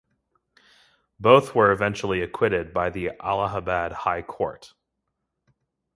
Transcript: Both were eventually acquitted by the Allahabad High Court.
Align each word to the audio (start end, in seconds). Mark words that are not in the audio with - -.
Both 1.19 1.53
were 1.53 1.71
eventually 1.71 2.23
acquitted 2.23 2.73
by 2.73 2.89
the 2.89 3.11
Allahabad 3.19 3.91
High 3.91 4.23
Court. 4.23 4.73